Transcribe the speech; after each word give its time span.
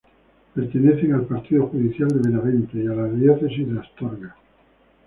Pertenecen 0.55 1.13
al 1.13 1.27
partido 1.27 1.67
judicial 1.67 2.07
de 2.09 2.27
Benavente 2.27 2.75
y 2.81 2.87
a 2.87 2.95
la 2.95 3.07
Diócesis 3.07 3.71
de 3.71 3.79
Astorga. 3.81 4.35